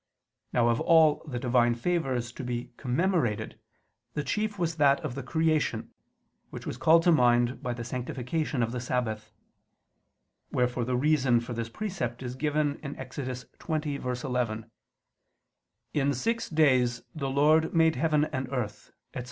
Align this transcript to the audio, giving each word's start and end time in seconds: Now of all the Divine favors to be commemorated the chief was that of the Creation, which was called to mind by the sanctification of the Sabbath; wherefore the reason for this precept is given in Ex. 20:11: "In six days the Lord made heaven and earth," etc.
Now 0.51 0.69
of 0.69 0.81
all 0.81 1.23
the 1.27 1.37
Divine 1.37 1.75
favors 1.75 2.31
to 2.31 2.43
be 2.43 2.71
commemorated 2.75 3.59
the 4.15 4.23
chief 4.23 4.57
was 4.57 4.77
that 4.77 4.99
of 5.01 5.13
the 5.13 5.21
Creation, 5.21 5.91
which 6.49 6.65
was 6.65 6.75
called 6.75 7.03
to 7.03 7.11
mind 7.11 7.61
by 7.61 7.75
the 7.75 7.83
sanctification 7.83 8.63
of 8.63 8.71
the 8.71 8.79
Sabbath; 8.81 9.31
wherefore 10.51 10.85
the 10.85 10.97
reason 10.97 11.39
for 11.39 11.53
this 11.53 11.69
precept 11.69 12.23
is 12.23 12.33
given 12.33 12.79
in 12.79 12.95
Ex. 12.97 13.17
20:11: 13.19 14.71
"In 15.93 16.15
six 16.15 16.49
days 16.49 17.03
the 17.13 17.29
Lord 17.29 17.71
made 17.71 17.95
heaven 17.95 18.25
and 18.25 18.49
earth," 18.51 18.91
etc. 19.13 19.19